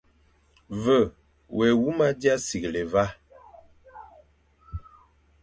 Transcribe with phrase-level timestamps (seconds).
[0.83, 0.97] Ve
[1.57, 3.05] wé huma dia sighle va,